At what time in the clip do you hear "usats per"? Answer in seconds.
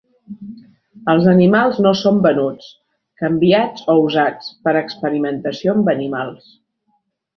4.07-4.75